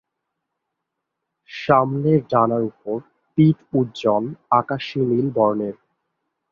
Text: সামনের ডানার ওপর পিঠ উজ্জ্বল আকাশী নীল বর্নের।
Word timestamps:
সামনের 1.49 2.19
ডানার 2.31 2.63
ওপর 2.63 2.97
পিঠ 3.37 3.57
উজ্জ্বল 3.73 4.23
আকাশী 4.59 4.99
নীল 5.09 5.27
বর্নের। 5.35 5.75